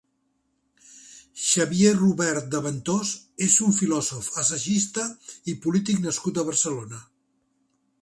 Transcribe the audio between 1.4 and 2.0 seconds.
Xavier